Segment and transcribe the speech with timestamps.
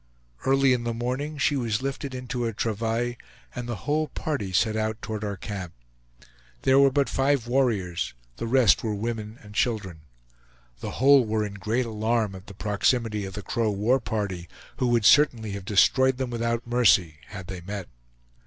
[0.47, 3.13] Early in the morning she was lifted into a travail,
[3.53, 5.73] and the whole party set out toward our camp.
[6.63, 10.01] There were but five warriors; the rest were women and children.
[10.79, 14.87] The whole were in great alarm at the proximity of the Crow war party, who
[14.87, 17.87] would certainly have destroyed them without mercy had they met.